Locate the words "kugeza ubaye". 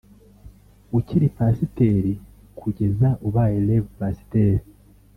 2.59-3.57